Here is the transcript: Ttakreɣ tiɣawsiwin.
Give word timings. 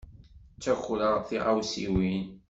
Ttakreɣ 0.55 1.15
tiɣawsiwin. 1.27 2.25